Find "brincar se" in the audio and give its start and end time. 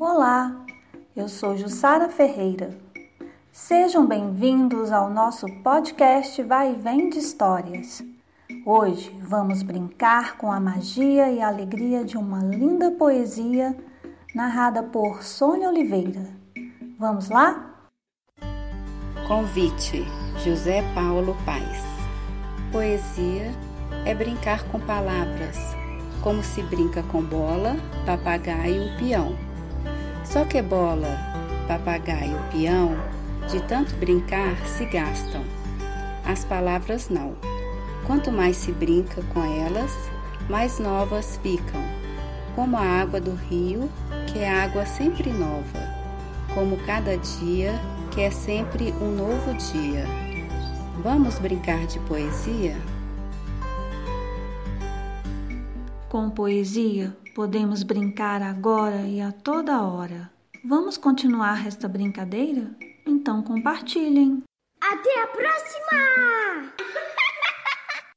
33.96-34.84